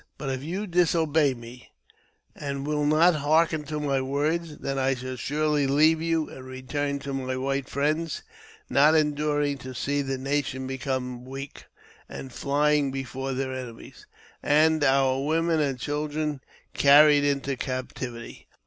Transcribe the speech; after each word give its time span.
But 0.17 0.31
if 0.31 0.41
you 0.43 0.65
\ 0.65 0.65
disobey 0.65 1.35
me, 1.35 1.69
and 2.35 2.65
will 2.65 2.85
not 2.85 3.13
hearken 3.17 3.61
to 3.65 3.79
my 3.79 4.01
words, 4.01 4.57
then 4.57 4.79
I 4.79 4.95
shall 4.95 5.15
surely 5.15 5.67
leave 5.67 6.01
you 6.01 6.27
and 6.27 6.43
return 6.43 6.97
to 7.01 7.13
my 7.13 7.37
white 7.37 7.69
friends, 7.69 8.23
not 8.67 8.95
enduring, 8.95 9.59
to 9.59 9.75
see 9.75 10.01
the 10.01 10.17
nation 10.17 10.65
become 10.65 11.23
weak, 11.23 11.65
and 12.09 12.33
flying 12.33 12.89
before 12.89 13.33
their 13.33 13.53
enemies, 13.53 14.07
and 14.41 14.83
our 14.83 15.23
women 15.23 15.59
and 15.59 15.77
children 15.79 16.41
carried 16.73 17.23
into 17.23 17.55
captivity. 17.55 18.47